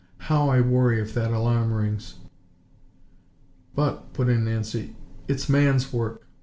[0.17, 2.15] How I worry if that alarm rings!"
[3.75, 4.95] "But," put in Nancy,
[5.27, 6.23] "it's man's work.